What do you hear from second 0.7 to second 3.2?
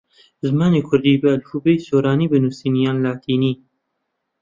کوردی بە ئەلفوبێی سۆرانی بنووسین یان